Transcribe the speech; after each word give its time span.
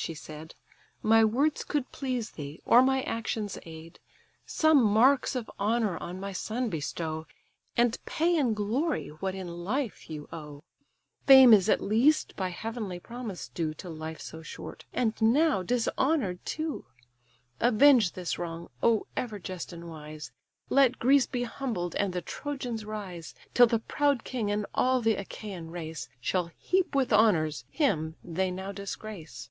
(she 0.00 0.14
said) 0.14 0.54
My 1.02 1.22
words 1.24 1.64
could 1.64 1.90
please 1.92 2.30
thee, 2.30 2.62
or 2.64 2.82
my 2.82 3.02
actions 3.02 3.58
aid, 3.64 3.98
Some 4.46 4.82
marks 4.82 5.34
of 5.34 5.50
honour 5.58 5.98
on 5.98 6.20
my 6.20 6.32
son 6.32 6.70
bestow, 6.70 7.26
And 7.76 7.98
pay 8.06 8.36
in 8.38 8.54
glory 8.54 9.08
what 9.08 9.34
in 9.34 9.48
life 9.64 10.08
you 10.08 10.28
owe. 10.32 10.62
Fame 11.26 11.52
is 11.52 11.68
at 11.68 11.82
least 11.82 12.36
by 12.36 12.50
heavenly 12.50 13.00
promise 13.00 13.48
due 13.48 13.74
To 13.74 13.90
life 13.90 14.20
so 14.20 14.40
short, 14.40 14.84
and 14.94 15.20
now 15.20 15.64
dishonour'd 15.64 16.46
too. 16.46 16.86
Avenge 17.60 18.12
this 18.12 18.38
wrong, 18.38 18.70
O 18.82 19.06
ever 19.16 19.40
just 19.40 19.72
and 19.72 19.90
wise! 19.90 20.30
Let 20.70 21.00
Greece 21.00 21.26
be 21.26 21.42
humbled, 21.42 21.96
and 21.96 22.12
the 22.12 22.22
Trojans 22.22 22.84
rise; 22.84 23.34
Till 23.52 23.66
the 23.66 23.80
proud 23.80 24.22
king 24.22 24.48
and 24.50 24.64
all 24.74 25.02
the 25.02 25.16
Achaian 25.16 25.70
race 25.72 26.08
Shall 26.20 26.52
heap 26.56 26.94
with 26.94 27.12
honours 27.12 27.64
him 27.68 28.14
they 28.22 28.52
now 28.52 28.70
disgrace." 28.70 29.50